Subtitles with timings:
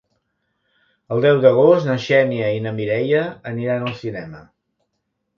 [1.15, 3.19] El deu d'agost na Xènia i na Mireia
[3.53, 4.41] aniran al cinema.